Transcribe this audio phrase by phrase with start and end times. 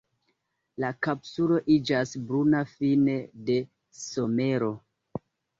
[0.83, 3.19] La kapsulo iĝas bruna fine
[3.51, 3.61] de
[4.07, 4.73] somero.